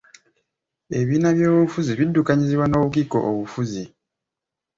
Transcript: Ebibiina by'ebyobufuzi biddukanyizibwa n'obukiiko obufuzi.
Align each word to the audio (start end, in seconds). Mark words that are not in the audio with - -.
Ebibiina 0.95 1.29
by'ebyobufuzi 1.35 1.91
biddukanyizibwa 1.99 2.65
n'obukiiko 2.67 3.17
obufuzi. 3.29 3.83